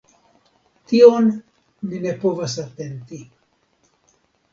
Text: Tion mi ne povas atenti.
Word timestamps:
Tion 0.91 1.27
mi 1.91 1.99
ne 2.05 2.13
povas 2.23 2.55
atenti. 2.65 3.21